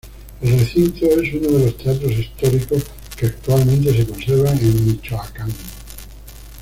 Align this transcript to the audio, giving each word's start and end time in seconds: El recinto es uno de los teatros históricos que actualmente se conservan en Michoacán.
El 0.41 0.57
recinto 0.57 1.05
es 1.21 1.31
uno 1.35 1.59
de 1.59 1.65
los 1.65 1.77
teatros 1.77 2.11
históricos 2.13 2.85
que 3.15 3.27
actualmente 3.27 3.95
se 3.95 4.07
conservan 4.07 4.57
en 4.57 4.87
Michoacán. 4.87 5.51